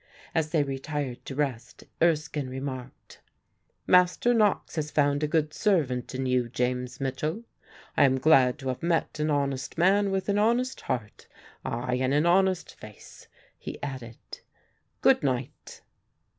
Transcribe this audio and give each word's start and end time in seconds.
As 0.33 0.49
they 0.49 0.63
retired 0.63 1.23
to 1.25 1.35
rest, 1.35 1.83
Erskyne 2.01 2.49
remarked; 2.49 3.21
"Master 3.85 4.33
Knox 4.33 4.75
has 4.75 4.89
found 4.89 5.21
a 5.21 5.27
good 5.27 5.53
servant 5.53 6.15
in 6.15 6.25
you, 6.25 6.49
James 6.49 6.99
Mitchell. 6.99 7.43
I 7.95 8.05
am 8.05 8.17
glad 8.17 8.57
to 8.57 8.69
have 8.69 8.81
met 8.81 9.19
an 9.19 9.29
honest 9.29 9.77
man 9.77 10.09
with 10.09 10.27
an 10.27 10.39
honest 10.39 10.81
heart, 10.81 11.27
ay 11.63 11.99
and 12.01 12.15
an 12.15 12.25
honest 12.25 12.73
face," 12.73 13.27
he 13.59 13.79
added. 13.83 14.17
"Good 15.01 15.21
night." 15.21 15.83